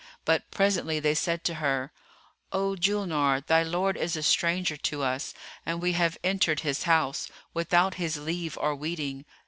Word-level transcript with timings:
But, 0.25 0.49
presently, 0.49 0.99
they 0.99 1.13
said 1.13 1.43
to 1.43 1.53
her, 1.61 1.91
"O 2.51 2.75
Julnar, 2.75 3.45
thy 3.45 3.61
lord 3.61 3.97
is 3.97 4.15
a 4.17 4.23
stranger 4.23 4.75
to 4.75 5.03
us, 5.03 5.35
and 5.63 5.79
we 5.79 5.91
have 5.91 6.17
entered 6.23 6.61
his 6.61 6.85
house, 6.85 7.27
without 7.53 7.93
his 8.01 8.17
leave 8.17 8.57
or 8.57 8.73
weeting. 8.75 9.25